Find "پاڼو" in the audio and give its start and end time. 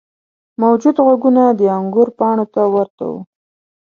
2.17-2.45